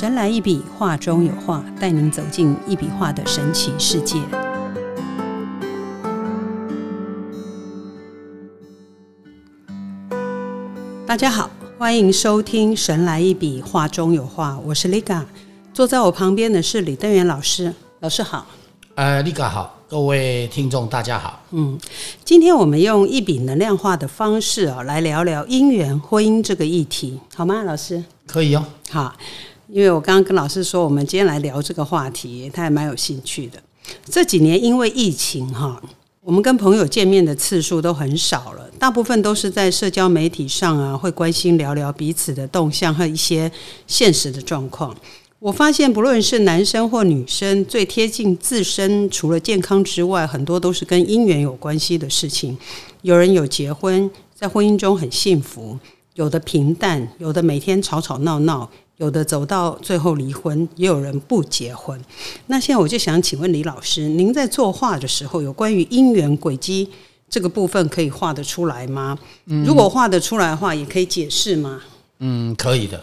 [0.00, 4.18] 神来一笔，画中有画，带您走进一笔画的神奇世界。
[11.06, 15.22] 大家好，欢迎收听《神来一笔，画中有画》，我是 Liga，
[15.74, 18.46] 坐在我旁边的是李登元老师，老师好。
[18.94, 21.44] 呃，Liga 好，各位听众大家好。
[21.50, 21.78] 嗯，
[22.24, 28.02] 今天我们用一笔能量化的方式啊，来聊聊姻缘婚姻这个议题，好吗，老师？
[28.26, 28.64] 可以哦。
[28.88, 29.14] 好，
[29.72, 33.62] 因为我刚刚跟老师说，我们今天来聊这个话题，他也蛮有兴趣的。
[34.06, 35.80] 这几年因为疫情哈，
[36.22, 43.50] 我们跟朋友见面的次数都很少了，大部分都是在社交媒体上啊，会关心聊聊彼此的动向和一些
[43.86, 44.96] 现实的状况。
[45.38, 52.58] 我发现，不论是男生或女生，最贴近自身，除了健康之外，很多都是跟姻缘有关系的事情。
[53.02, 55.78] 有人有结婚，在婚姻中很幸福；
[56.14, 58.68] 有的平淡，有的每天吵吵闹闹，
[59.00, 61.98] 有的走到最后离婚，也有人不结婚。
[62.48, 66.86] 那现在我就想请问李老师，您在作画的时候，有关于姻缘轨迹
[67.26, 69.18] 这个部分可以画得出来吗？
[69.64, 71.80] 如果画得出来的话，也可以解释吗？
[72.18, 73.02] 嗯，可以的。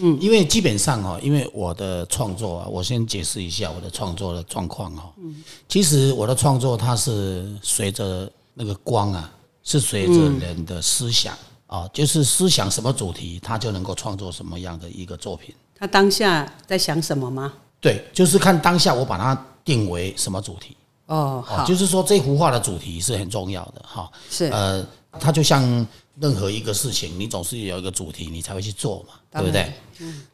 [0.00, 5.12] 嗯，因为基本上哈，因为我的创作啊，我先解释一下我的创作的状况哈。
[5.18, 15.54] 嗯，其实我的创作它是随着那个光啊，是随着人的思想啊，就是思想什么主题，他就能够创作什么样的一个作品。
[15.74, 17.52] 他当下在想什么吗？
[17.80, 20.76] 对，就是看当下我把它定为什么主题。
[21.06, 24.10] 哦，好，就是说这幅画的主题是很重要的哈。
[24.30, 24.86] 是，呃，
[25.18, 25.86] 它就像。
[26.18, 29.70] 任何一个事情，你总是有一个主题，你才会去做嘛，对不对？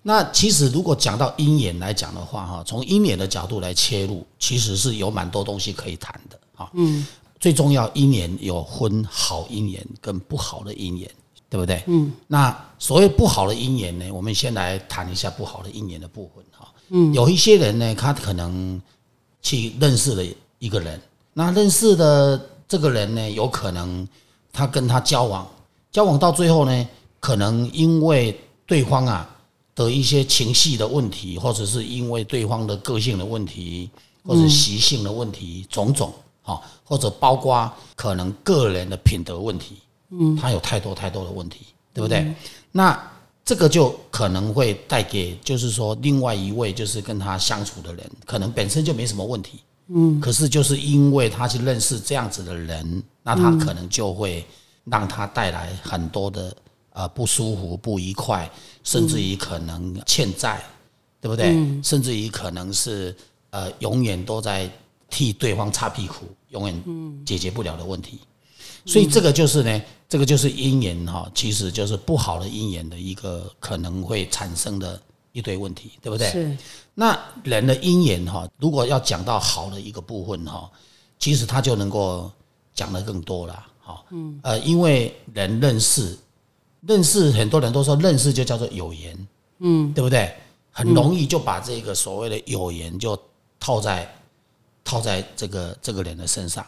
[0.03, 6.71] 那其实如果讲到鹰眼来讲的话，哈，从鹰眼的角度来切入，其实是有蛮多东西可以谈的，哈。
[6.75, 7.05] 嗯。
[7.41, 11.11] 最重要，鹰眼有分好鹰眼跟不好的姻缘，
[11.53, 11.85] 对不对？
[11.87, 12.11] 嗯。
[12.27, 16.73] 那所谓不好的姻缘呢，我们先来谈一下不好的姻缘的部分，哈。
[16.89, 17.13] 嗯。
[17.13, 18.81] 有一些人呢，他可能
[19.43, 20.25] 去认识了
[20.59, 20.99] 一个人，
[21.35, 24.09] 那认识的这个人呢，有可能
[24.51, 25.47] 他跟他交往。
[25.91, 26.89] 交往到最后呢，
[27.21, 29.29] 可能因为对方啊
[29.75, 33.91] 的一些情绪的问题，或者是因为对方的个性的问题，
[34.25, 39.82] 或者习性的问题，种种哈，或者包括可能个人的品德问题，
[40.13, 42.33] 嗯，他有太多太多的问题，对不对？
[42.71, 43.11] 那
[43.45, 54.45] 这个就可能会带给，就是说另外一位就是跟他相处的人，可能本身就没什么问题，嗯，可是就是因为他去认识这样子的人，那他可能就会。
[54.85, 56.53] 让他带来很多的
[56.93, 58.51] 呃不舒服、不愉快，
[58.83, 60.61] 甚至于可能欠债，
[61.21, 61.55] 对不对？
[61.85, 63.15] 甚至于可能是
[63.51, 64.69] 呃永远都在
[65.09, 68.19] 替对方擦屁股，永远解决不了的问题。
[68.85, 69.81] 所以这个就是呢，
[70.13, 75.01] 这个就是姻缘哈，其实就是不好的姻缘的一个可能会产生的
[75.33, 76.31] 一堆问题，对不对？
[76.31, 76.55] 是。
[76.93, 80.71] 那人的姻缘哈，如果要讲到好的一个部分哈，
[81.19, 82.31] 其实他就能够
[82.75, 83.67] 讲的更多了。
[83.81, 86.15] 哈，嗯，呃，因为人认识，
[86.83, 89.29] 认识很多人都说认识就叫做有缘，
[89.61, 90.31] 嗯，对不对？
[90.73, 93.19] 很容易就把这个所谓的有缘就
[93.59, 94.15] 套在
[94.85, 96.67] 套在这个这个人的身上，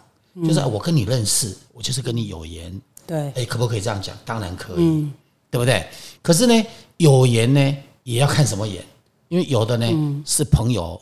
[0.48, 4.16] 就是我跟你认识，我就是跟你有缘，对，哎，可不可以这样讲？
[4.24, 5.08] 当然可以，
[5.50, 5.86] 对不对？
[6.22, 6.66] 可是呢，
[6.96, 8.84] 有缘呢也要看什么缘，
[9.28, 11.00] 因为有的呢是朋友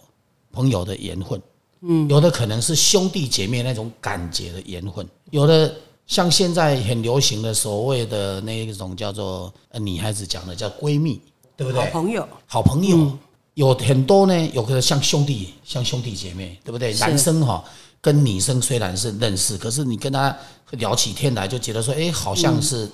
[0.53, 1.41] 朋友的缘分，
[1.81, 5.75] 嗯，有的可能是兄弟姐妹那种感觉的缘分，有的。
[6.05, 11.19] 像现在很流行的所谓的那一种叫做呃女孩子讲的叫闺蜜，
[11.57, 11.81] 对不对？
[11.81, 13.19] 好朋友，好朋友
[13.55, 16.93] 有很多呢，有个像兄弟，像兄弟姐妹，对不对？
[16.95, 17.65] 男生哈
[18.03, 20.37] 跟女生虽然是认识，可是你跟他
[20.73, 22.91] 聊起天来，就觉得说，哎，好像是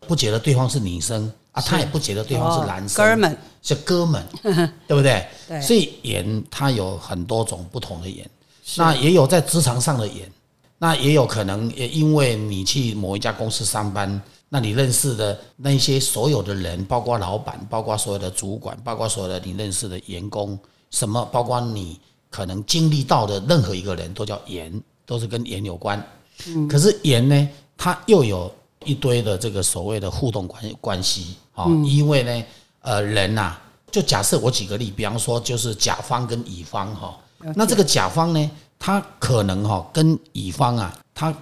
[0.00, 3.38] 不觉得对方是女生啊，他也不觉得对方是男生，哥们。
[3.62, 4.24] 是哥们，
[4.86, 5.26] 对不对？
[5.48, 8.28] 对，所以演他有很多种不同的演，
[8.76, 10.30] 那也有在职场上的演。
[10.78, 20.56] 那也有可能，也因为你去某一家公司上班，那你认识的那些所有的人，包括老板，包括所有的主管，包括所有的你认识的员工，
[20.90, 21.98] 什么，包括你
[22.30, 26.02] 可能经历到的任何一个人都叫缘，都是跟缘有关。
[26.46, 26.68] 嗯。
[26.68, 28.52] 可是缘呢，它又有
[28.84, 32.44] 一堆的这个所谓的互动关关系啊，因为呢，
[32.82, 33.56] 呃，人呐，
[33.90, 37.18] 就假设我举个例，比方说就是甲方跟乙方哈，
[37.54, 38.50] 那这个甲方呢？
[38.78, 41.34] 他可能哈跟乙方啊，他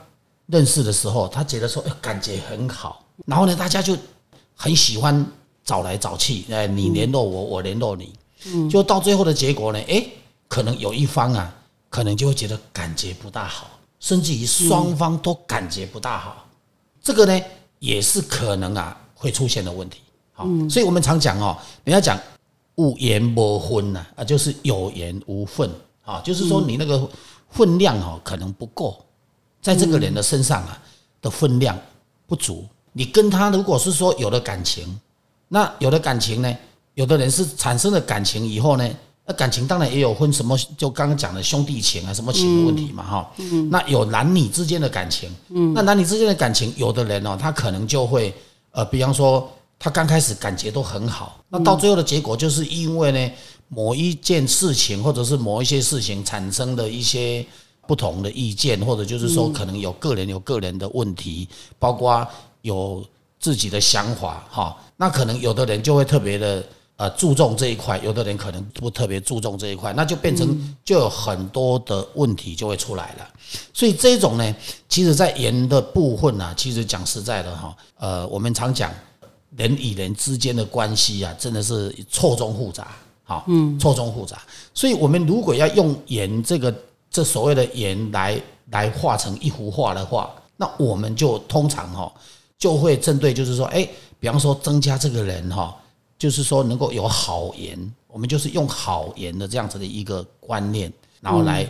[0.47, 3.97] 认识的时候，他觉得说感觉很好，然后呢，大家就
[4.55, 5.27] 很喜欢
[5.65, 8.13] 找来找去，哎，你联络我，我联络你，
[8.47, 10.07] 嗯，就到最后的结果呢，哎，
[10.49, 11.55] 可能有一方啊，
[11.89, 13.71] 可能就会觉得感觉不大好，
[14.01, 16.47] 甚至于双方都感觉不大好，
[17.03, 17.45] 这个呢
[17.79, 20.01] 也是可能啊会出现的问题，
[20.33, 22.19] 好，所以我们常讲哦，人家讲
[22.77, 25.71] 无盐无分呐，啊，就是有盐无分
[26.05, 27.09] 啊，就是说你那个
[27.51, 29.05] 分量哦，可能不够，
[29.63, 30.81] 在这个人的身上啊
[31.23, 31.79] 的分量
[32.27, 32.67] 不足。
[32.97, 35.01] 你跟他如果是说有了感情，
[35.49, 36.57] 那有了感情呢，
[36.95, 38.89] 有的人是产生了感情以后呢，
[39.27, 43.33] 那感情当然也有分什么，就刚刚讲的兄弟情啊，什么情的问题嘛，哈。
[43.39, 48.35] 嗯那有男女之间的感情，嗯那男女之间的感情，有的人哦，他可能就会
[48.73, 53.33] 呃，比方说他刚开始感觉都很好，那到最后的结果就是因为呢
[53.69, 57.45] 某一件事情或者是某一些事情产生的一些
[57.87, 61.49] 不同的意见，或者就是说可能有个人有个人的问题，
[61.79, 62.27] 包括。
[62.65, 63.05] 有
[63.39, 66.65] 自己的想法哈，那可能有的人就会特别的
[66.97, 73.29] 呃注重这一块，有的人可能不特别注重这一块，那就变成就有很多的问题就会出来了。
[73.73, 74.55] 所以这种呢，
[74.89, 78.93] 其实在盐的部分呢，其实讲实在的哈，呃，我们常讲
[79.57, 82.89] 人与人之间的关系啊，真的是错综复杂，
[83.25, 84.41] 好，嗯，错综复杂。
[84.73, 86.75] 所以我们如果要用盐这个
[87.11, 88.41] 这所谓的盐来
[88.71, 92.13] 来画成一幅画的话，那我们就通常哈。
[92.57, 93.87] 就会针对，就是说，哎，
[94.19, 95.77] 比方说增加这个人哈，
[96.25, 100.91] 就是说能够有好言，我们就是用好言的这样子的一个观念，
[101.21, 101.69] 然后来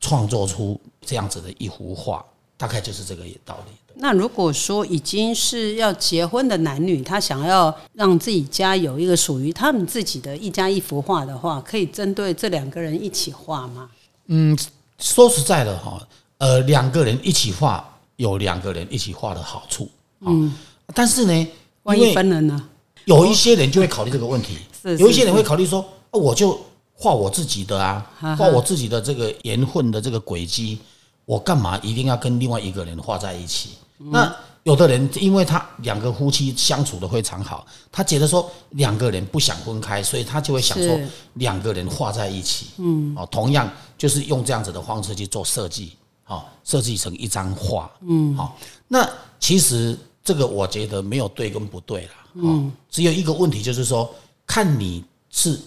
[0.00, 2.24] 创作出这样子的一幅画，
[2.56, 3.72] 大概就是这个道理。
[3.94, 13.88] 那如果说已经是要结婚的男女，他想要让自己家有一个属于他们自己的一家一幅画的话，可以针对这两个人一起画吗？
[14.26, 14.58] 嗯，
[14.98, 16.04] 说实在的哈，
[16.38, 19.88] 呃，两个人一起画有两个人一起画的好处。
[20.22, 20.52] 嗯，
[20.92, 21.48] 但是呢，
[21.84, 22.70] 万一分了呢？
[23.06, 24.58] 有一些人就会考虑这个问题，
[24.98, 26.58] 有一些人会考虑说，我就
[26.92, 28.06] 画我自己的啊，
[28.38, 30.78] 画我自己的这个盐混的这个轨迹，
[31.24, 33.70] 我干嘛一定要跟另外一个人画在一起？
[33.98, 34.34] 那
[34.64, 40.98] 有的人因为他两个夫妻相处的非常好，他觉得说两个人不想分开，所以他就会想说
[41.34, 42.68] 两个人画在一起。
[42.78, 45.92] 嗯，哦，同样就是用这样子的方式去做设计，
[46.22, 47.90] 好，设计成一张画。
[48.06, 48.56] 嗯，好，
[48.88, 49.08] 那
[49.38, 49.98] 其实。
[50.24, 54.10] 这个我觉得没有对跟不对啦，嗯，只有一个问题就是说，
[54.46, 55.60] 看你是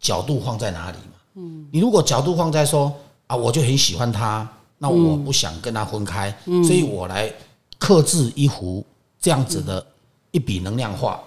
[0.00, 2.90] 角度放在哪里嘛，嗯，你如果角度放在说
[3.26, 4.48] 啊，我就很喜欢他，
[4.78, 6.34] 那我不想跟他分开，
[6.64, 7.30] 所以我来
[7.78, 8.82] 克制一幅
[9.20, 9.84] 这样子的
[10.30, 11.20] 一笔能量画，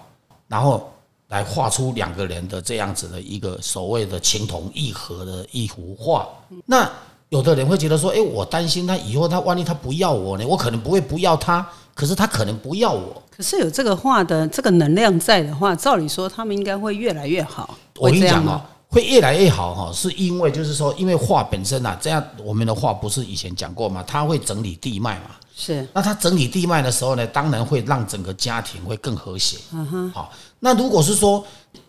[0.48, 0.92] 然后
[1.28, 6.28] 来画出两个人的这样子的一个所谓的情同意合的一幅画，
[6.66, 6.92] 那
[7.30, 11.64] 有的人会觉得说，哎，我担心他以后他万一他不要我呢，我可能不会不要他。
[11.96, 13.24] 可是他可能不要我。
[13.36, 17.76] 可是有这个话的这个能量在的话，照理说他们应该会越来越好。
[17.96, 24.04] 我跟你讲哦，会越来越好哈，是因为就是说，因为画本身啊，这样我们的画不是以前讲过吗？
[24.06, 25.32] 他会整理地脉嘛。
[25.56, 25.88] 是。
[25.94, 29.58] 那他整理地脉的时候呢，当然会让整个家庭会更和谐。
[29.72, 30.12] 嗯哼。
[30.12, 31.44] 好，那如果是说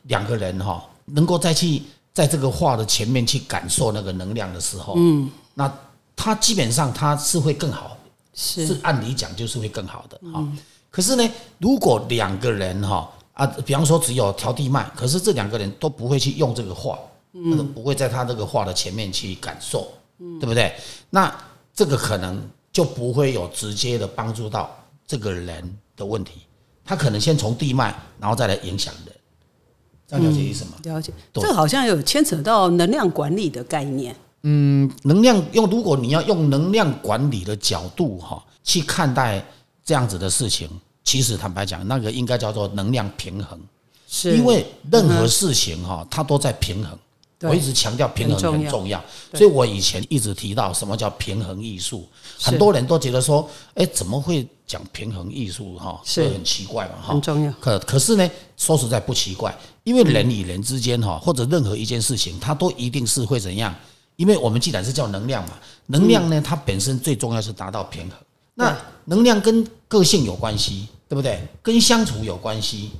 [0.04, 1.82] 两个人哈，能够再去
[2.12, 5.72] 在这个画的前面去感受那个能量的时候，嗯，那
[6.14, 7.96] 他基本上他是会更好。
[8.36, 8.78] 是。
[8.82, 10.46] 按理讲就是会更好的哈，
[10.90, 11.28] 可是呢，
[11.58, 16.98] 如果两个人哈啊，比方说只有调地脉，可是这两个人都不会去用这个画，
[17.32, 20.72] 嗯，不会在他这个话的前面去感受，嗯，对不对？
[21.10, 21.34] 那
[21.74, 22.40] 这个可能
[22.70, 24.70] 就不会有直接的帮助到
[25.06, 26.42] 这个人的问题，
[26.84, 29.14] 他可能先从地脉，然后再来影响人，
[30.06, 30.72] 这样了解意思吗？
[30.84, 34.14] 了解，这好像有牵扯到能量管理的概念。
[34.48, 39.44] 嗯，能量用，如果你要用能量管理的角度哈去看待
[39.84, 40.70] 这样子的事情，
[41.02, 43.58] 其实坦白讲，那个应该叫做能量平衡，
[44.06, 46.96] 是因为任何事情哈，它都在平衡。
[47.40, 49.02] 我一直强调平衡很重要，
[49.34, 52.08] 所以我以前一直提到什么叫平衡艺术，
[52.40, 56.00] 很多人都觉得说，哎，怎么会讲平衡艺术哈？
[56.04, 57.12] 是很奇怪嘛哈？
[57.12, 57.52] 很重要。
[57.60, 63.74] 可可是呢，说实在不奇怪，因为人与人之间哈，或者任何一件事情，它都一定是会怎样？
[64.16, 65.52] 因为我们既然是叫能量嘛，
[65.86, 68.18] 能量呢，它本身最重要是达到平衡。
[68.54, 71.46] 那能量跟个性有关系，对不对？
[71.62, 72.92] 跟相处有关系，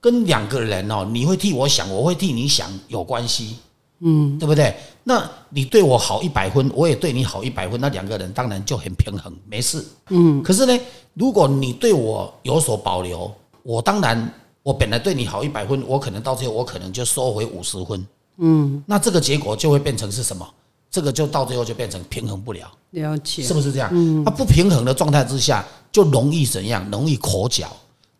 [0.00, 3.58] 跟两个人哦，你会替我想，我会替你想，有关系，
[4.00, 4.74] 嗯，对不对？
[5.04, 10.42] 那你对我好一百分，我也对你好一百分，那两个人当然就很平衡，没事，嗯。
[10.42, 10.80] 可是呢，
[11.12, 13.30] 如果你对我有所保留，
[13.62, 18.06] 我当然我本来对你好一百分，我可能到最后我可能就收回五十分，
[18.38, 18.82] 嗯。
[18.86, 20.48] 那这个结果就会变成是什么？
[20.92, 23.42] 这个就到最后就变成平衡不了，了解。
[23.42, 23.88] 是不是这样？
[23.92, 26.86] 嗯，那不平衡的状态之下，就容易怎样？
[26.90, 27.74] 容易口角，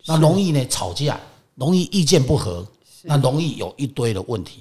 [0.06, 1.20] 那容易呢吵架，
[1.54, 2.66] 容易意见不合，
[3.02, 4.60] 那容易有一堆的问题。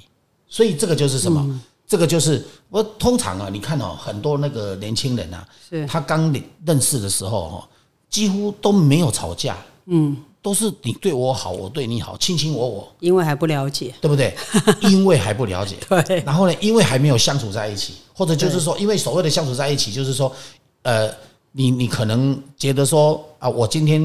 [0.50, 1.62] 所以这个就是什么？
[1.88, 5.48] 这个就是我通常啊，你看哦，很多那个年轻人啊，
[5.88, 6.34] 他刚
[6.65, 7.63] 认识的时候哦，
[8.10, 14.36] 几乎都没有吵架，嗯，都是你对我好，我对你好，卿卿我我，因为还不了解，对不对？
[14.90, 15.76] 因为还不了解，
[16.08, 16.20] 对。
[16.26, 20.34] 然后呢，因为还没有相处在一起，或者就是说，因为所谓的相处在一起，就是说，
[20.82, 21.14] 呃，
[21.52, 24.02] 你你可能觉得说啊，我今天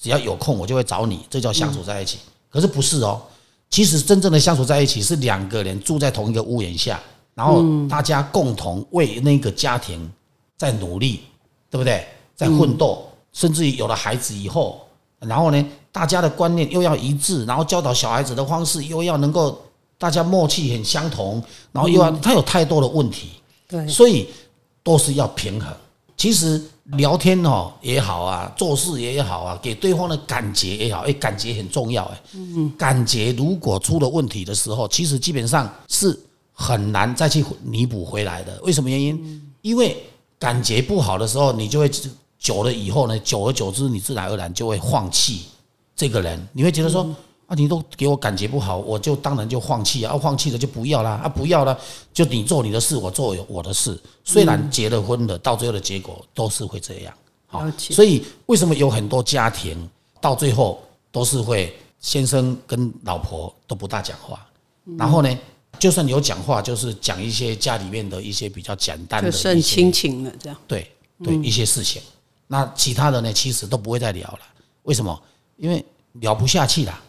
[0.00, 2.18] 只要有空，我就会找你，这叫相处在一起。
[2.48, 3.20] 可是不是哦，
[3.68, 7.00] 其实真正的相处在一起是两个人住在同一个屋檐下，
[7.34, 10.08] 然后大家共同为那个家庭
[10.56, 11.22] 在努力，
[11.68, 12.06] 对不对？
[12.36, 14.80] 在奋斗，甚至于有了孩子以后。
[15.20, 19.58] 然后呢，大家的观念又要一致，然后教导小孩子的方式又要能够
[19.96, 21.42] 大家默契很相同，
[21.72, 23.30] 然后又要他有太多的问题，
[23.66, 24.28] 对，所以
[24.82, 25.74] 都是要平衡。
[26.18, 32.20] 其实聊天哦也好啊，做事也好啊，给对方的感觉也好，哎，感觉很重要哎。
[32.34, 36.18] 嗯，感觉如果出了问题的时候，其实基本上是
[36.52, 38.60] 很难再去弥补回来的。
[38.62, 39.42] 为什么原因？
[39.62, 39.96] 因为
[40.38, 41.90] 感觉不好的时候，你就会。
[42.38, 45.46] 久了以后呢，久而久之，你自然而然就会放弃
[45.94, 46.48] 这个人。
[46.52, 47.02] 你会觉得说
[47.46, 51.78] 啊，你都给我感觉不好，我就当然就放弃啊，放弃了就不要啦，啊，不要了，
[52.12, 53.98] 就你做你的事，我做我的事。
[54.24, 57.14] 虽然结了婚了，到最后的结果都是会这样。
[57.46, 59.88] 好，所以为什么有很多家庭
[60.20, 64.44] 到最后都是会先生跟老婆都不大讲话，
[64.98, 65.38] 然后呢，
[65.78, 70.58] 就算有讲话，就是讲一些家里面的一些比较简单的，就剩亲情了，这样。
[70.66, 70.90] 对
[71.22, 72.02] 对，一些事情。
[72.46, 74.40] 那其他的呢，其实都不会再聊了。
[74.82, 75.20] 为什么？
[75.56, 77.02] 因为聊不下去了。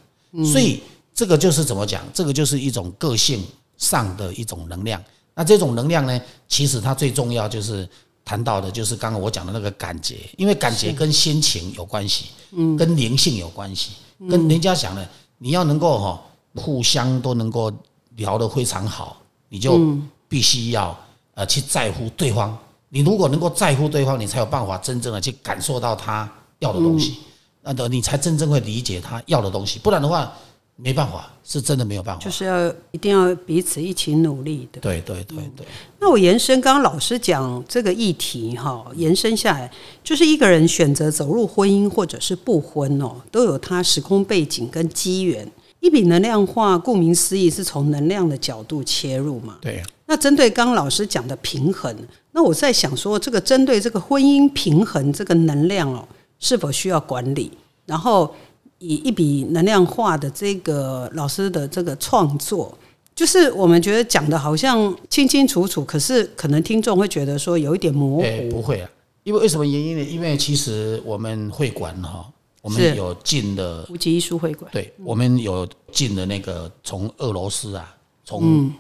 [0.52, 0.82] 所以
[1.14, 2.04] 这个就是怎么讲？
[2.14, 3.44] 这个就是一种个性
[3.78, 5.02] 上的一种能量。
[5.34, 7.88] 那这种能量呢，其实它最重要就是
[8.26, 13.92] 谈到的，就是刚刚我讲的那个感觉，因为感觉跟心情有关系，嗯，跟灵性有关系，
[14.30, 16.22] 跟人家讲的，你要能够哈
[16.56, 17.72] 互相都能够
[18.16, 19.80] 聊得非常好，你就
[20.28, 20.98] 必须要
[21.36, 22.58] 呃去在乎对方。
[22.90, 26.30] 你如果能够在乎对方，你才有办法真正的去感受到他
[26.60, 27.18] 要的东西，
[27.62, 29.78] 那的你才真正会理解他要的东西。
[29.78, 30.32] 不然的话，
[30.78, 32.24] 没办法，是真的没有办法。
[32.24, 34.80] 就是要一定要彼此一起努力的。
[34.80, 35.66] 对对对对。
[36.00, 39.70] 那我延伸刚刚老师讲这个议题哈，延伸下来，
[40.04, 45.52] 就是一个人选择走入婚姻或者是不婚哦，都有他时空背景跟机缘。
[45.80, 49.58] 一笔能量化，顾名思义，是从能量的角度切入嘛？
[49.60, 49.84] 对。
[50.08, 51.96] 那针对刚刚老师讲的平衡。
[52.32, 56.08] 那我在想说，这个针对这个婚姻平衡这个能量哦，
[56.40, 57.52] 是否需要管理？
[57.86, 58.34] 然后
[58.80, 62.78] 以一笔能量化的这个老师的这个创作，
[63.16, 68.50] 就是我们觉得讲的好像清清楚楚，可是可能听众会觉得说有一点模糊。
[68.52, 68.90] 不会啊，
[69.24, 70.04] 因为为什么原因呢？
[70.04, 72.30] 因为其实我们会馆哈，
[72.62, 78.72] 我们有进的无极艺术会馆，对，我们有进的那个从俄罗斯啊，从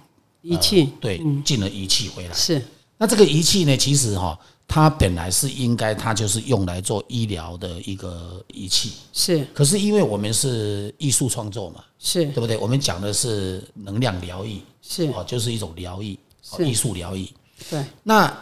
[0.47, 2.61] 仪器对进了仪器回来是。
[2.97, 3.77] 那这个仪器呢？
[3.77, 4.37] 其实哈，
[4.67, 8.93] 它本来是应该，它就是用来做医疗的一个仪器。
[9.13, 9.45] 是。
[9.53, 12.57] 可是因为我们是艺术创作嘛，是对不对？
[12.57, 16.17] 我们讲的是能量疗愈，是哦，就是一种疗愈，
[16.59, 17.29] 艺术疗愈。
[17.69, 17.83] 对。
[18.01, 18.35] 那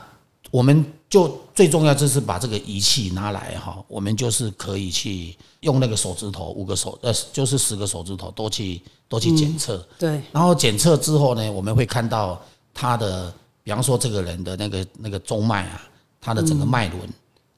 [0.56, 1.20] 我们就
[1.54, 9.86] 最重要就是把这个仪器拿来哈，我们就是可以去用那个手指头五个手呃，就是十个手指头都去都去检测。
[10.00, 10.22] 对。
[10.32, 12.42] 然后检测之后呢，我们会看到
[12.74, 13.34] 他的。
[13.66, 15.82] 比方说，这个人的那个那个中脉啊，
[16.22, 17.02] 他的整个脉轮，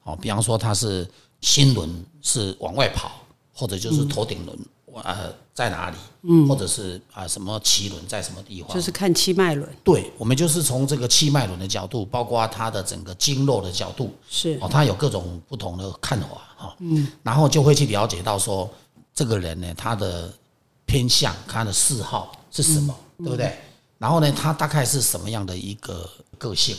[0.04, 1.06] 哦，比方说他是
[1.42, 1.86] 心轮
[2.22, 3.12] 是往外跑，
[3.52, 4.58] 或者就是头顶轮
[5.02, 9.68] 呃在哪里，嗯，或者是啊什么脐轮在什么地方，就是看气脉轮。
[9.82, 18.68] 对，我们就是从这个气脉轮的角度，包括他的整个经络的角度，是哦，他有各种不同的看法哈，嗯，然后就会去了解到说，
[19.14, 20.32] 这个人呢，他的
[20.86, 23.58] 偏向，他的嗜好是什么，对不对？
[23.98, 26.76] 然后呢，他大概是什么样的一个个性？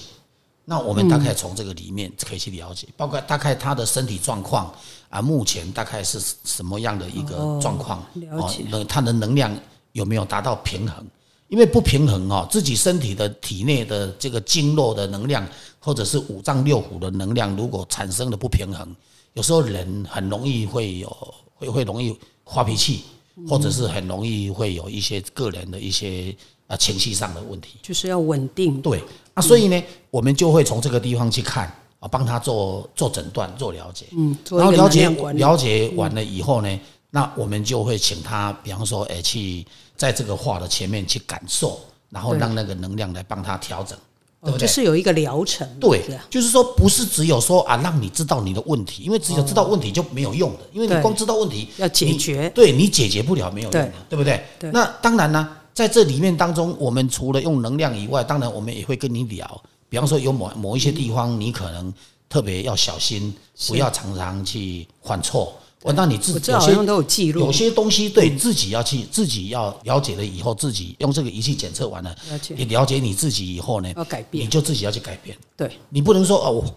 [0.70, 4.72] 那我们大概从这个里面可以去了解，包括大概他的身体状况
[5.10, 8.06] 啊，目前大概是什么样的一个状况？
[8.14, 8.64] 了解。
[8.88, 9.52] 他的能量
[9.94, 11.04] 有没有达到平衡？
[11.48, 15.44] 因为不平衡哦，自己身体的体内的这个经络的能量，
[15.80, 18.96] 或者是五脏六腑的能量，如果产生了不平衡，
[19.34, 23.06] 有时候人很容易会有会会容易发脾气，
[23.48, 26.36] 或者是很容易会有一些个人的一些。
[26.70, 28.80] 啊，情绪上的问题就是要稳定。
[28.80, 29.04] 对
[29.40, 29.82] 啊，所以呢，
[30.12, 31.66] 我们就会从这个地方去看
[32.00, 34.06] 啊，帮他做做诊断、做了解。
[34.12, 36.80] 嗯，然后了解了解完了以后呢，
[37.10, 39.66] 那我们就会请他，比方说，哎，去
[39.96, 41.80] 在这个画的前面去感受，
[42.10, 43.98] 然后让那个能量来帮他调整，
[44.44, 44.68] 对不对？
[44.68, 45.68] 就是有一个疗程。
[45.80, 54.44] 对，就是说，不是只有说啊，让你知道你的问题，因为只有知道问题就没有用的，因为你光知道问题要解决，对你解决不了没有用的，对不对？
[54.74, 55.56] 那当然呢。
[55.80, 59.64] 在这里面当中，我们除了用能量以外，当然我们也会跟你聊。
[59.88, 61.94] 比方说，有某某一些地方，你可能
[62.28, 63.34] 特别要小心，
[63.70, 67.46] 不要常常去犯错，我那你自己有些这好像都有记录。
[67.46, 72.56] 有，些东西对自己要去自己要了解了以后，自己用这个仪器检测完了，了解。
[72.58, 75.38] 你了解你自己以后呢，要改你，就自己要去改变。
[75.56, 76.76] 对，你不能说哦，我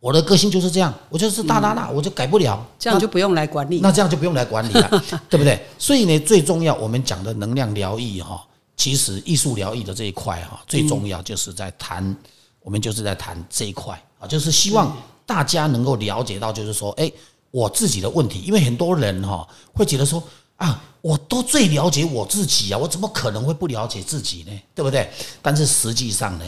[0.00, 2.64] 我的个性就是这样，我就是大大大，我就改不了。
[2.78, 3.80] 这样就不用来管理。
[3.80, 4.88] 那这样就不用来管理了，
[5.28, 5.60] 对不对？
[5.78, 12.16] 所以呢，最重要我们讲的能量疗愈哈，其实艺术疗愈的这一块哈，最重要就是在谈，
[12.62, 17.10] 我们就是在谈这一块啊，就是希望大家能够了解到，就是说，哎，
[17.50, 20.22] 我自己的问题，因为很多人哈会觉得说
[20.58, 24.52] 啊，我都最了解我自己啊，我怎么可能会不了解自己呢？
[24.76, 25.10] 对不对？
[25.42, 26.44] 但是实际上呢，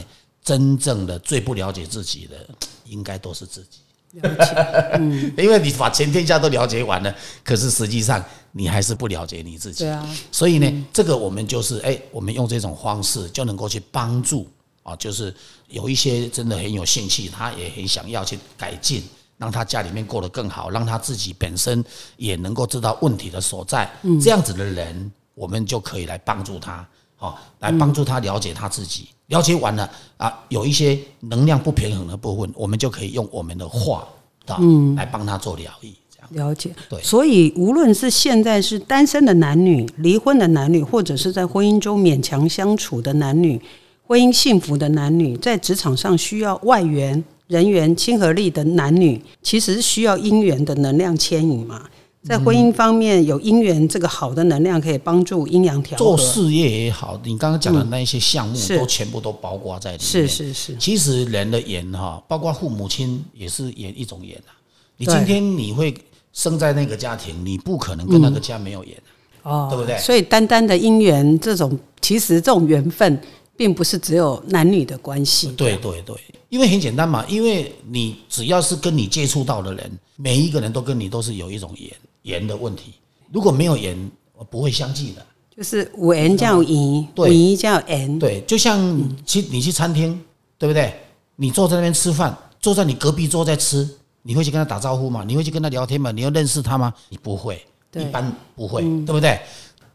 [0.51, 2.45] 真正的最不了解自己的，
[2.85, 3.79] 应该都是自己。
[4.21, 7.15] 了解， 因为你把全天下都了解完了，
[7.45, 9.85] 可是实际上你还是不了解你自己。
[9.85, 14.49] 对啊，所以呢，这个我们就是哎，我们用这种方式就能够去帮助
[14.83, 15.33] 啊，就是
[15.69, 19.05] 有一些真的很有兴趣，他也很想要去改进，
[19.39, 21.85] 让他家里面过得更好，让他自己本身
[22.17, 23.89] 也能够知道问题的所在。
[24.21, 26.85] 这样子的人，我们就可以来帮助他，
[27.21, 29.11] 哦，来帮助他了解他自己。
[29.31, 34.07] 了解完了啊，有一些能量不平衡的部分，我们就可以用我们的话
[34.47, 34.61] 啊，
[34.97, 35.91] 来帮他做疗愈。
[36.11, 36.71] 这样了解。
[36.89, 43.61] 对所以无论是现在是单身的男女、离婚的男女，或者是在婚姻中勉强相处的男女、
[44.07, 51.89] 婚姻幸福的男女，在职场上需要外援、人缘、亲和力的男女，其实是需要姻缘的能量牵引嘛。
[52.23, 56.05] 在婚姻方面，有姻缘这个好的能量可以帮助阴阳调和。
[56.05, 60.07] 做事业也好，你刚刚讲的那一些项目，都全部都包括在里面。
[60.07, 64.53] 是是是，其实人的缘哈，包括父母亲也是缘一种缘啊。
[64.99, 65.95] 你今天你会
[66.35, 68.95] 生在那个家庭，你不可能跟那个家没有缘。
[69.43, 73.19] 哦，对不对所以单单的姻缘这种，其实这种缘分，
[73.57, 75.51] 并不是只有男女的关系。
[75.53, 76.15] 对对对，
[76.51, 81.91] 因为很简单嘛，因为你只要是跟你接触到的人，每一个人都跟你都是有一种缘
[82.23, 82.95] 缘的问题。
[83.33, 85.27] 如果没有盐，我不会相继的。
[85.57, 88.19] 就是五言叫盐，五对赢叫盐。
[88.19, 88.79] 对，就像
[89.27, 90.21] 去你去餐厅，
[90.59, 90.95] 对不对？
[91.37, 93.89] 你坐在那边吃饭，坐在你隔壁桌在吃，
[94.23, 95.25] 你会去跟他打招呼吗？
[95.27, 96.11] 你会去跟他聊天吗？
[96.11, 96.93] 你要认识他吗？
[97.09, 99.41] 你不会，一般不会，对不对？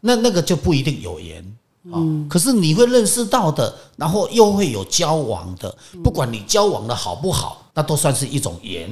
[0.00, 1.44] 那那个就不一定有盐
[1.92, 8.90] 啊、可是你会认识到的，然后又会有交往的，不管你交往的好不好，那都算是一种缘。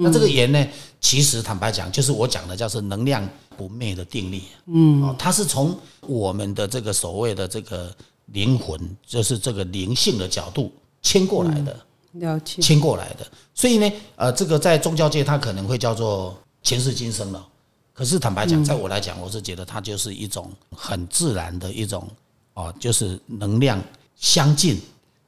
[0.00, 0.66] 那这个缘呢，
[1.00, 4.42] 其实坦白讲，就是我讲的叫做能量不灭的定律。
[4.66, 7.94] 嗯，哦，它是从我们的这个所谓的这个
[8.26, 11.78] 灵魂，就是这个灵性的角度牵过来的。
[12.12, 12.62] 了解。
[12.62, 13.26] 牵过来的。
[13.54, 17.46] 所以呢，呃，这个在宗教界它可能会叫做前世今生了。
[17.92, 22.08] 可是坦白讲，在我来讲，我是觉得它就是一种很自然的一种
[22.54, 23.80] 哦，就是能量
[24.16, 24.80] 相近，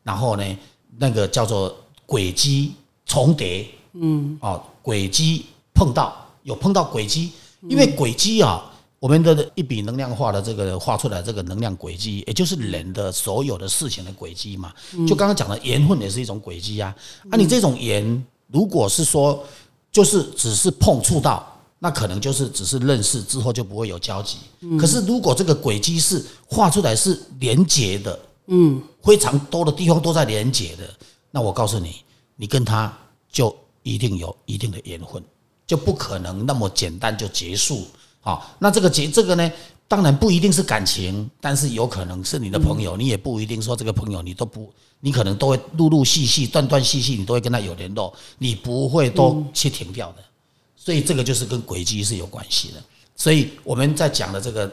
[0.02, 0.44] 然后呢，
[0.98, 1.76] 那个叫做
[2.06, 2.72] 轨迹
[3.04, 3.68] 重叠，
[4.00, 7.32] 嗯，哦，轨迹碰到有碰到轨迹，
[7.68, 8.72] 因为轨迹啊。
[8.98, 14.72] 我们的一笔能量化的这个画出来这个能量轨迹，也就是人的所有的事情的轨迹嘛。
[15.06, 16.92] 就刚刚讲的缘分也是一种轨迹啊。
[17.30, 19.44] 啊，你这种缘，如果是说
[19.92, 21.46] 就是只是碰触到，
[21.78, 24.38] 那可能就是只是认识之后就不会有交集。
[24.78, 30.82] 可是如果这个轨迹是画出来是连结的，嗯，非常多的地方都在连结的，
[31.30, 31.96] 那我告诉你，
[32.34, 32.90] 你跟他
[33.30, 33.54] 就
[33.86, 35.22] 一定有一定的缘分，
[35.64, 37.86] 就不可能那么简单就结束。
[38.20, 39.52] 好，那这个结这个呢，
[39.86, 44.68] 当然不一定是感情，但是有可能是你的朋友，你也不一定说这个朋友你都不，
[44.98, 50.24] 你可能都会陆陆续续、断断续续，你都会跟他有联络，你不会都去停掉的。
[50.74, 52.82] 所以这个就是跟轨迹是有关系的。
[53.14, 54.68] 所以我们在讲的这个，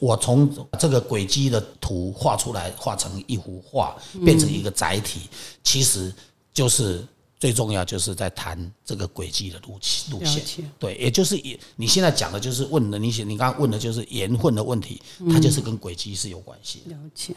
[0.00, 5.20] 我从这个轨迹的图画出来，画成一幅画，变成一个载体，
[5.62, 6.12] 其实
[6.52, 7.06] 就是
[7.46, 9.78] 最重要，就是在谈这个轨迹的路
[10.10, 10.42] 路线。
[10.80, 16.90] 对，也就是也你现在讲的就是问的，你写你刚刚问的就是缘分的问题，它就是跟轨迹是有关系的。
[16.90, 17.36] 了解，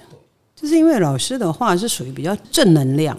[0.55, 3.15] 就是因为老师的话是属于比较正能量，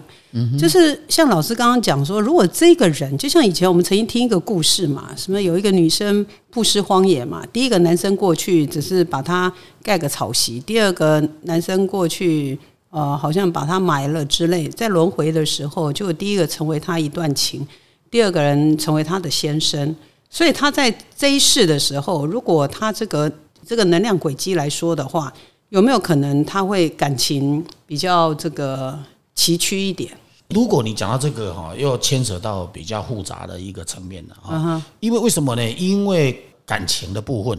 [0.59, 9.49] 就是像老师刚刚讲说，如果这个人就像以前我们曾经听一个故事嘛，什么有一个女生不失荒野嘛，第一个男生过去只是把她
[9.81, 12.59] 盖个草席，第二个男生过去。
[12.91, 17.65] 呃，好像把他埋了之类，在轮回的时候，就第一个成为他一段情，
[18.11, 19.95] 第二个人成为他的先生，
[20.29, 23.31] 所以他在这一世的时候，如果他这个
[23.65, 25.31] 这个能量轨迹来说的话，
[25.69, 28.99] 有没有可能他会感情比较这个
[29.35, 30.11] 崎岖一点？
[30.49, 34.83] 如果你讲到这个哈，又牵扯到比较复杂的一个层面了哈。
[34.99, 35.71] 因为为什么呢？
[35.71, 37.57] 因为感情的部分，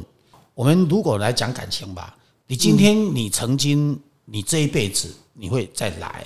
[0.55, 2.15] 我们如果来讲感情吧，
[2.47, 6.25] 你今天你曾经你这一辈子你会再来，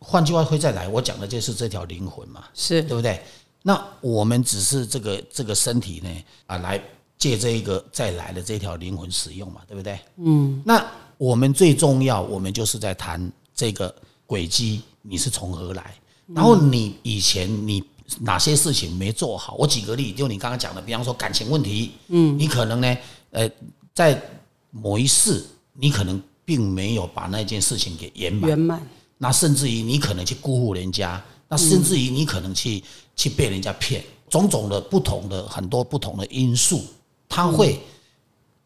[0.00, 3.22] 换句话会再来，我讲的就是这条灵魂嘛，是对不对？
[3.62, 6.08] 那我们只是这个这个身体呢
[6.46, 6.82] 啊，来
[7.18, 9.98] 借这一个再来的这条灵魂使用嘛，对不对？
[10.16, 10.62] 嗯。
[10.64, 10.82] 那
[11.18, 15.94] 我们最重要，我们就是在谈这个轨迹，你是从何来？
[16.34, 17.84] 然后你以前你
[18.20, 19.54] 哪些事情没做好？
[19.56, 22.96] 我举个例，就你刚刚讲的，比方说感情问题，嗯，你可能呢，
[23.32, 23.50] 呃，
[23.92, 24.18] 在
[24.70, 28.82] 某一世，你可能并没有把那件事情给圆满，圆满。
[29.18, 32.82] 那甚至于你可能去辜负人家，那甚至于你可能去
[33.14, 36.82] 去被人家骗，种种的不同的很多不同的因素，
[37.28, 37.78] 它会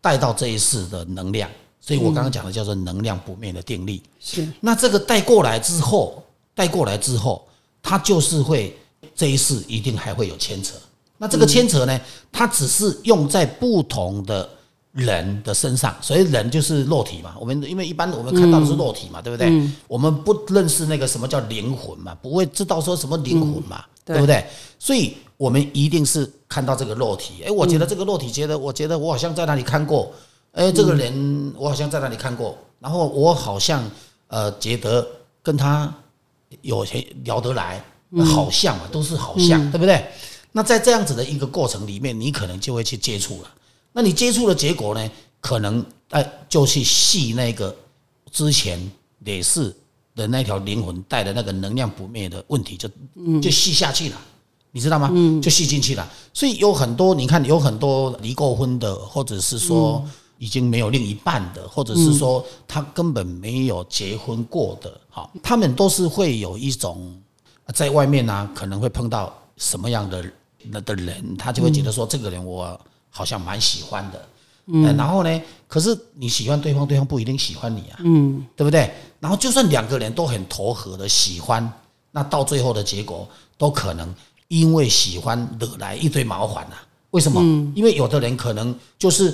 [0.00, 1.50] 带到这一世的能量。
[1.78, 4.00] 所以我刚刚讲的叫做能量不灭的定律。
[4.18, 4.48] 是。
[4.60, 7.46] 那这个带过来之后，带过来之后，
[7.82, 8.74] 它就是会
[9.14, 10.74] 这一世一定还会有牵扯。
[11.18, 12.00] 那这个牵扯呢，
[12.32, 14.48] 它只是用在不同的。
[14.94, 17.34] 人的身上，所以人就是肉体嘛。
[17.38, 19.68] 我们因为一般我们看到的是肉体嘛，对不对？
[19.88, 24.46] 我们不认识那个什么叫灵魂嘛，不会知道说什么灵魂嘛，对不对？
[24.78, 27.42] 所以我们一定是看到这个肉体。
[27.44, 30.12] 哎，我觉得这个肉体，觉得我觉得我好像在哪里看过。
[30.52, 32.56] 哎，这个人我好像在哪里看过。
[32.78, 33.82] 然后我好像
[34.28, 35.04] 呃觉得
[35.42, 35.92] 跟他
[36.60, 37.84] 有些聊得来，
[38.24, 40.06] 好像嘛，都是好像，对不对？
[40.52, 43.50] 那在这样子的一个过程里面，你可能就会去接触了。
[43.96, 45.10] 那你接触的结果呢？
[45.40, 47.74] 可能哎，就去系那个
[48.32, 48.80] 之前
[49.24, 49.72] 也是
[50.16, 52.88] 的那条灵魂带的那个能量不灭的问题，就
[53.40, 54.16] 就系下去了，
[54.72, 55.12] 你知道吗？
[55.40, 56.10] 就系进去了。
[56.32, 60.04] 所以有很多，你看有很多离过婚的，或者是说
[60.38, 67.16] 已经没有另一半的，或者是说他根本没有结婚过的，好，他们都是会有一种
[67.72, 70.24] 在外面呢，可能会碰到什么样的
[70.70, 72.80] 那的人，他就会觉得说这个人我。
[73.16, 74.28] 好像蛮喜欢的，
[74.66, 78.92] 嗯，然后呢，可是你喜欢对方，对方不一定喜欢你啊，嗯，对不对？
[79.20, 81.72] 然后就算两个人都很投合的喜欢，
[82.10, 84.12] 那到最后的结果都可能
[84.48, 86.76] 因为喜欢惹来一堆麻烦呐。
[87.10, 87.40] 为什么？
[87.76, 89.32] 因为有的人可能就是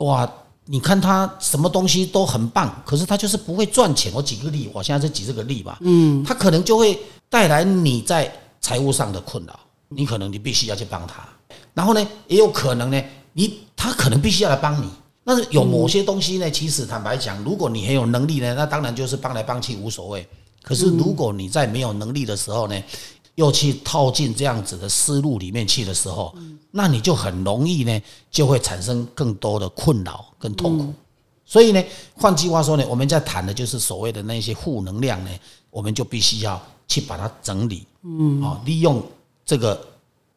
[0.00, 0.30] 哇，
[0.66, 4.12] 你看他什么东西都很棒，可是他就是不会赚钱。
[4.14, 11.26] 我举个例，我现在就举这个例吧，嗯，他可能就会带来你在财务上的困扰，你可能你必须要去帮他，
[11.72, 13.02] 然后呢，也有可能呢。
[13.34, 14.88] 你他可能必须要来帮你，
[15.24, 20.26] 但是有某些东西呢，其实坦白讲，如果你很有能力呢，那当然就是帮来帮去无所谓。
[20.62, 22.82] 可是如果你在没有能力的时候呢，
[23.36, 26.34] 又去套进这样子的思路里面去的时候，
[26.70, 30.92] 那你就很容易呢，就会产生更多的困扰跟痛苦。
[31.44, 31.82] 所以呢，
[32.14, 35.30] 换句话说呢，我们在谈的就是所谓的那些负能量呢，
[35.70, 39.02] 我们就必须要去把它整理，嗯，啊，利用
[39.46, 39.91] 这个。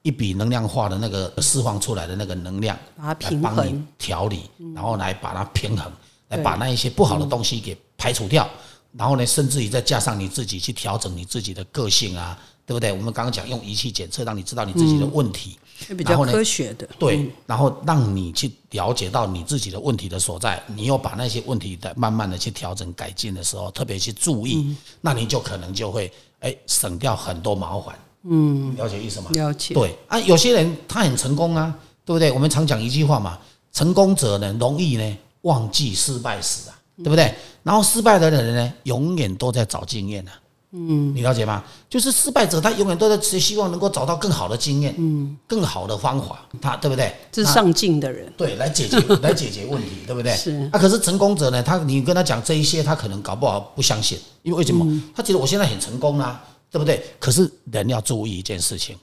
[0.06, 5.92] 一笔能量化的那个释放出来的那个能量，来帮你调理，然后来把它平衡，
[6.28, 8.48] 来把那一些不好的东西给排除掉，
[8.92, 12.92] 然后呢，甚至于再加上你自己去调整你自己的个性啊，对不对？
[12.92, 15.58] 我们刚刚讲用仪器检测，让你知道你自己的问题，
[15.98, 27.98] 比较科学的，对，然后让你去了解到你自己的问题的所在，你又把那些问题的慢慢的去调整改进的时候，特别去注意，那你就可能就会哎省掉很多麻烦。
[28.28, 29.30] 嗯，了解意思吗？
[29.34, 29.74] 了解。
[29.74, 32.32] 对啊，有些人他很成功啊，对不对？
[32.32, 33.38] 我们常讲一句话嘛，
[33.72, 37.34] 成功者呢容易呢忘记失败史啊，对不对？
[37.64, 40.32] 然后失败的人呢，永远都在找经验啊。
[40.78, 41.64] 嗯，你了解吗？
[41.90, 47.16] 就是失败者，他永远都在希望能够找到更好的经验，嗯，更好的方法，他对不对？
[47.32, 50.36] 这是上进的人，对，来解决 来解决问题，对不对？
[50.36, 50.70] 是。
[50.74, 54.86] 啊，可是成功者呢，他你跟他讲这一些，他可能搞不好不相信，因为为什么？
[55.16, 56.44] 他觉得我现在很成功啊。
[56.72, 57.04] 对不对？
[57.20, 58.98] 可是人要注意一件事情，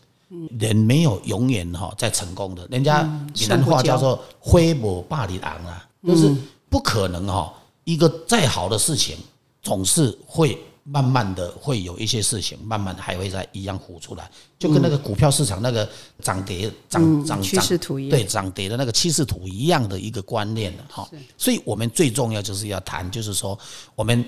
[0.59, 2.67] 人没有永远哈在成功的。
[2.71, 3.03] 人家
[3.35, 6.35] 闽南话叫做“灰不霸里昂”啊，就是
[6.69, 7.53] 不可能哈。
[7.85, 9.17] 一个再好的事情，
[9.61, 15.89] 总是会慢慢的会有一些事情，慢慢还会在一样浮出来，就跟那个股票市场那个
[16.21, 21.09] 涨跌涨涨趋势图一样，对涨跌的那个趋势图一样的一个观念的哈。
[21.37, 23.59] 所以我们最重要就是要谈，就是说
[23.95, 24.25] 我们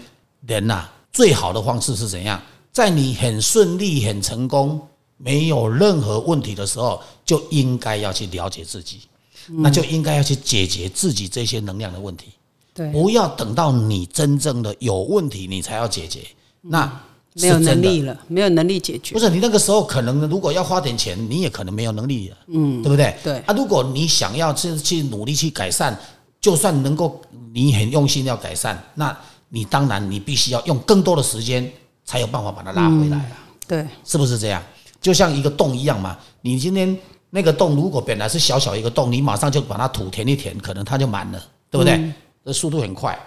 [0.46, 2.40] 人呐，最好的方式是怎样？
[2.74, 4.80] 在你很顺利、很成功、
[5.16, 9.02] 没有任何问题的时候，就应该要去了解自己，
[9.46, 12.32] 那就应该要去解决自己这些能量的问题。
[12.74, 16.18] 对，不要等到你真正的有问题，你才要解决。
[16.62, 17.00] 那
[17.34, 19.14] 没有能力了，没有能力解决。
[19.14, 22.36] 不是你那个时候可能如果要花点钱，你也可能没有能力了。
[22.48, 23.16] 嗯，对不对？
[23.22, 23.38] 对。
[23.46, 25.96] 啊，如果你想要去去努力去改善，
[26.40, 29.16] 就算能够你很用心要改善，那
[29.48, 31.72] 你当然你必须要用更多的时间。
[32.04, 33.38] 才有办法把它拉回来啊！
[33.66, 34.62] 对，是不是这样？
[35.00, 36.18] 就像一个洞一样嘛。
[36.42, 36.96] 你今天
[37.30, 42.12] 那个洞如果本来是小小一个洞，你马上就把它土填一填，可能它就满了，对不对？
[42.44, 43.18] 这速度很快。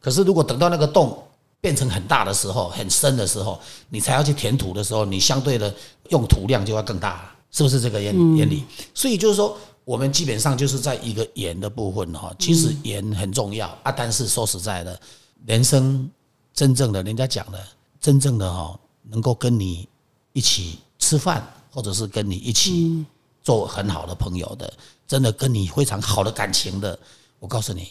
[0.00, 1.22] 可是如果等到那个洞
[1.60, 5.74] 变成很大的时候、很深的时候，你才要去填土的时候，你相对的
[6.10, 7.32] 用土量就要更大了。
[7.50, 8.64] 是不是这个原原理？
[8.92, 13.90] 所以就是说，我们基本上就是在一个盐的部分哈，其实盐很重要啊。
[13.90, 15.00] 但是说实在的，
[15.46, 16.10] 人生
[16.52, 17.58] 真正的人家讲的，
[18.06, 19.88] 真正的哈，能够跟你
[20.32, 23.04] 一起吃饭，或者是跟你一起
[23.42, 24.72] 做很好的朋友的，
[25.08, 26.96] 真的跟你非常好的感情的，
[27.40, 27.88] 我告诉你，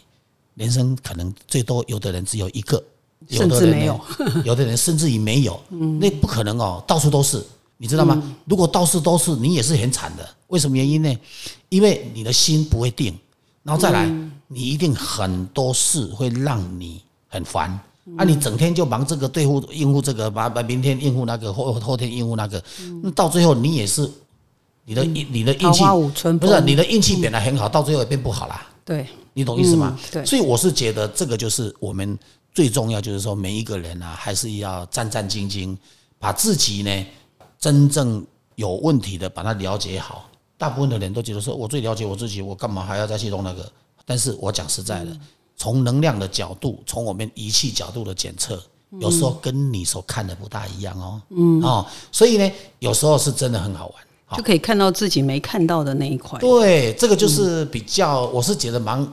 [0.53, 2.81] 人生可能最多有的人只有一个，
[3.27, 3.99] 有的人没有，
[4.45, 5.61] 有的人甚至于没有，
[5.99, 7.45] 那不可能哦，到处都是。
[7.75, 8.23] 你知道吗？
[8.45, 10.25] 如果到处都是，你也是很惨的。
[10.47, 11.13] 为什么原因呢？
[11.67, 13.13] 因为你的心不会定，
[13.63, 14.05] 然后再来，
[14.47, 17.77] 你一定很多事会让你很烦
[18.17, 18.23] 啊！
[18.23, 22.63] 你整天就忙这个对付应付这个，把把明天应付那个，后后天应付那个，
[23.01, 24.09] 那到最后你也是
[24.85, 25.83] 你的你的运气
[26.39, 28.67] 不是你的运气本来很好，到最后也变不好啦。
[28.83, 29.97] 对，你懂意思吗？
[30.11, 32.17] 对，所以我是觉得这个就是我们
[32.53, 35.75] 最重要，就是说每一个人啊，还是要战战兢兢，
[36.19, 37.05] 把自己呢。
[37.57, 38.23] 真正
[38.55, 40.29] 有问题的，把它了解好。
[40.55, 43.71] 大部分的人都觉得说，我最了解我自己，我干嘛还要再去弄那个？
[44.05, 45.17] 但是我讲实在的，
[45.55, 48.61] 从能量的角度，从我们仪器角度的检测，
[48.99, 51.21] 有时候跟你所看的不大一样哦。
[51.29, 56.39] 嗯哦，所以呢，有时候是真的很好玩，就可以看到自己没看到的那一块。
[56.39, 59.07] 对，这个就是比较，我是觉得蛮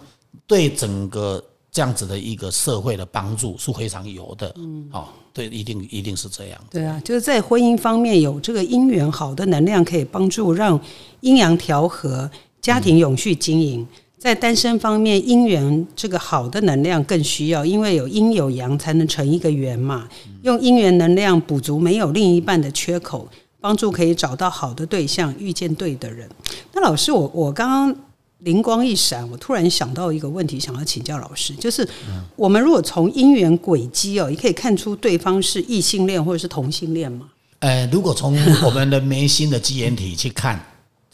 [0.46, 1.42] 对整个。
[1.74, 6.60] 这样子的一个社会的帮助是非常有的，嗯，哦，对，一定一定是这样。
[6.70, 10.78] 对啊，就是在婚姻方面有这个姻缘好的能量，可以帮助让
[11.22, 13.88] 阴阳调和，家庭永续经营。
[14.22, 20.08] 在单身方面，姻缘这个好的能量更需要，因为有阴有阳才能成一个圆嘛。
[20.42, 23.28] 用姻缘能量补足没有另一半的缺口，
[23.60, 26.30] 帮助可以找到好的对象，遇见对的人。
[26.72, 27.96] 那老师，我我刚刚。
[28.38, 31.88] 灵光一闪，我突然想到一个问题，想要请教老师，就是
[32.34, 37.28] 我们如果从姻缘轨迹哦，也可以看出对方是异性恋或者是同性恋吗？
[37.60, 40.60] 呃，如果从我们的眉心的基因体去看，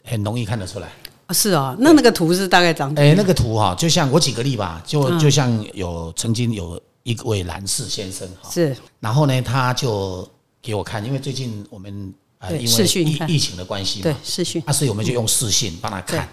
[0.03, 0.89] 很容易看得出来。
[1.29, 2.93] 啊，是啊，那那个图是大概长？
[2.97, 10.27] 哎，那个图哈，就像我举个例吧，就就像有曾经有一位男士先生哈，是，然后呢，他就
[10.63, 16.29] 给我看，因为最近我们呃因为疫疫情的关系嘛，对视讯，啊，所以我们就用视讯帮他看。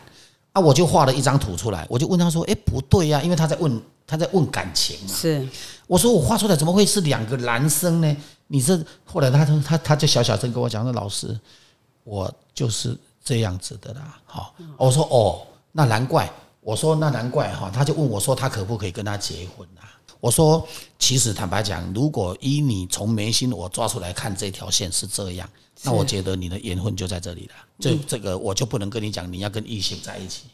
[0.53, 5.45] 啊，我就画了一张图出来，我就问他说：“哎，不对呀，因为他在问他在问感情嘛。”是，
[5.85, 8.15] 我说我画出来怎么会是两个男生呢？
[8.47, 11.37] 你这后来他他他就小小声跟我讲说：“老师，
[12.05, 16.31] 我就是这样子的啦。”好，我说哦，那难怪。
[16.61, 19.85] 我说那难怪哈，他就问我说他可不可以跟他结婚啊？
[20.19, 25.47] 我说其实坦白讲，如果依你从眉心我抓出来看这条线是这样。
[25.83, 30.45] 那我觉得你的缘分就在这里了，这这个我就不能跟你讲，你要跟异性在一起。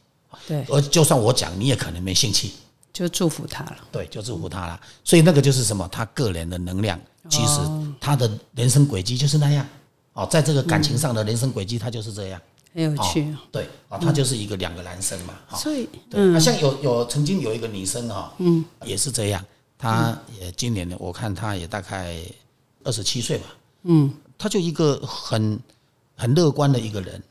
[0.46, 2.52] 对，而就算我讲，你也可能没兴趣。
[2.92, 3.78] 就祝福他了。
[3.90, 4.82] 对，就祝福他了。
[5.06, 5.88] 所以那个就是什么？
[5.90, 7.60] 他个人的能量，其实
[8.02, 9.66] 他的人生轨迹就是那样。
[10.14, 12.42] 哦，在这个感情上的人生轨迹，他就是这样。
[12.74, 13.36] 很有趣。
[13.52, 15.34] 对，啊，他就是一个两个男生嘛。
[15.56, 19.44] 所以，对，像有有曾经有一个女生哈，嗯，也是这样。
[19.78, 22.16] 她也今年我看她也大概
[22.84, 23.46] 二十七岁吧。
[23.84, 24.14] 嗯。
[24.38, 25.60] 她就一个很
[26.16, 27.22] 很乐观的一个人，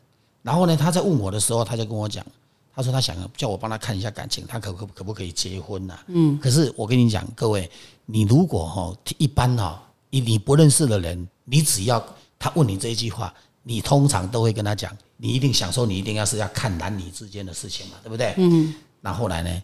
[0.42, 2.24] 然后呢，她在问我的时候，她就跟我讲，
[2.72, 5.98] 他说他想叫我帮他看一下感情，他可可可不可以结婚呐？
[6.07, 7.68] 嗯，可是我跟你讲，各位，
[8.07, 12.03] 你如果哈一般哈，你你不认识的人，你只要
[12.38, 18.35] 他问你这一句话，你通常都会跟他讲，你一定想说，你一定要是要看男女之间的事情嘛，对不对？
[18.39, 19.63] 嗯，那后来呢，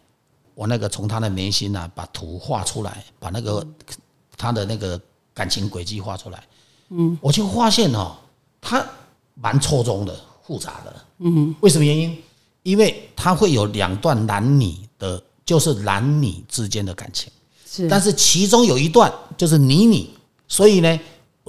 [0.54, 3.66] 我那个从他的眉心啊，把图画出来，把那个
[4.36, 5.00] 他的那个
[5.32, 6.44] 感情轨迹画出来。
[6.90, 8.16] 嗯，我就发现哦，
[8.60, 8.86] 他
[9.34, 10.14] 蛮错综的、
[10.46, 10.94] 复杂的。
[11.20, 12.22] 嗯，为什么原因？
[12.62, 17.32] 因为他会有两段男女的，就是男女之间的感情。
[17.64, 20.10] 是，但是其中有一段就是你你，
[20.48, 21.00] 所以呢，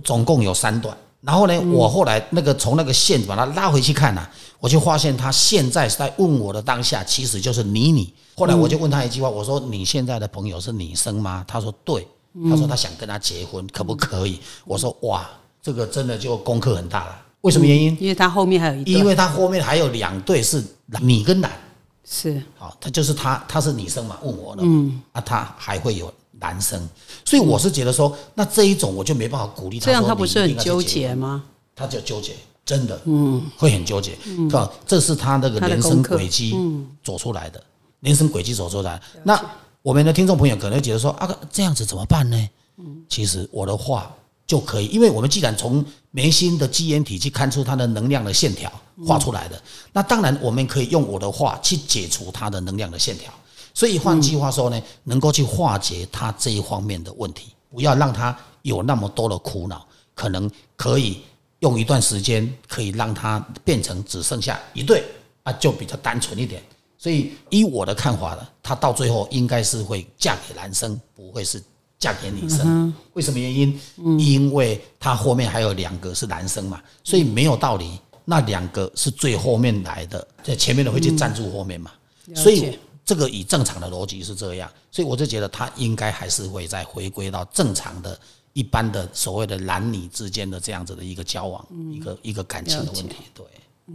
[0.04, 0.96] 总共有三段。
[1.28, 4.26] 然后呢，我后来那个从那个线把它拉回去看呐，
[4.62, 8.14] 我就发现他现在在问我的当下，其实就是你你。
[8.36, 12.08] 后来我就问他一句话，我说：“你现在的朋友是女生吗？”他说：“对。”
[12.50, 14.40] 他说他想跟他结婚，可不可以？
[14.64, 15.28] 我说哇，
[15.62, 17.20] 这个真的就功课很大了。
[17.42, 17.98] 为什么原因？
[18.00, 20.64] 因为他后面还有一，因为他后面还有两对是
[21.02, 21.52] 你跟男，
[22.06, 26.80] 是好，他就是他，他是女生嘛，问我的，嗯，啊，他还会有男生，
[27.26, 31.44] 所以我是觉得说，那这一种我就没办法鼓励他，这样他不是很纠结吗？
[31.76, 34.72] 他就纠结，真的，嗯，会很纠结，是吧？
[34.86, 36.56] 这是他那个人生轨迹
[37.04, 37.64] 走出来的，
[38.02, 39.40] 人生轨迹走出来，那。
[39.84, 42.50] 我们的听众朋友可能觉得说啊，这样子怎么办呢？
[42.78, 44.14] 嗯，其实我的话
[44.46, 48.70] 就可以，因为我们既然从眉心的基因体去看出它的能量的线条
[49.06, 49.62] 画出来的，
[49.94, 53.32] 那当然我们可以用我的话去解除它的能量的线条。
[53.78, 59.86] 所以换句话说呢，能够去化解他这一方面的问题，不要让他有那么多的苦恼，
[60.16, 61.22] 可能可以
[61.60, 65.04] 用一段时间可以让他变成只剩下一对
[65.44, 66.60] 啊，就比较单纯一点。
[66.98, 71.64] 所以依我的看法呢，他到最后应该是会嫁给男生，不会是
[72.00, 72.92] 嫁给女生。
[73.14, 73.80] 为什么原因？
[74.18, 78.00] 因为他后面还有两个是男生嘛，所以没有道理。
[78.26, 81.92] 那两个是最后面来的，在前面的会去站住后面嘛。
[82.36, 82.78] 所以
[83.08, 88.20] 这个以正常的逻辑是这样，所以我就觉得他应该还是会再回归到正常的。
[88.54, 93.46] 一般的所谓的男女之间的这样子的一个交往，一个一个感情的问题，对。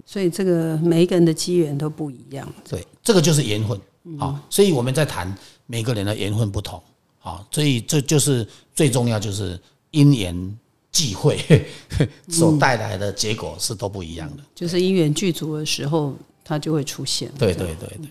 [0.06, 3.80] 所以这个每一个人的机缘都不一样，对，这个就是缘分，
[4.20, 4.38] 好。
[4.48, 6.80] 所以我们在谈每个人的缘分不同，
[7.18, 9.58] 好，所以这就是最重要，就是
[9.90, 10.58] 因缘
[10.92, 11.66] 际会
[12.30, 14.44] 所带来的结果是都不一样的。
[14.54, 17.32] 就是因缘具足的时候，它就会出现。
[17.36, 18.08] 对对对对。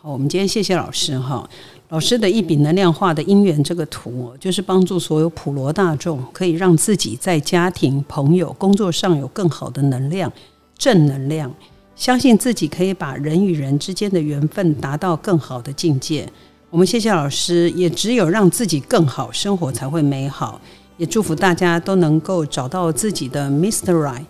[0.00, 1.48] 好，我们今天谢谢老师哈。
[1.88, 10.32] 老师的一笔能量化的姻缘这个图，就是帮助所有普罗大众，可以让自己在家庭、朋友、工作上有更好的能量、
[10.76, 11.52] 正能量，
[11.96, 16.30] 相信自己可以把人与人之间的缘分达到更好的境界。
[16.70, 20.60] 我们谢谢老师，也只有让自己更好，生活才会美好。
[20.96, 23.92] 也祝福大家都能够找到自己的 Mr.
[23.92, 24.24] Right，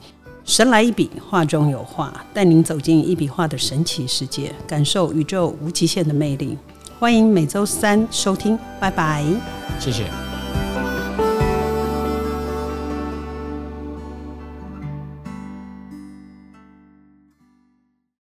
[0.48, 6.56] 神来一笔，画中有画，带您走进一笔画的神奇世界，感受宇宙无极限的魅力。
[6.98, 9.22] 欢迎每周三收听，拜拜，
[9.78, 10.27] 谢谢。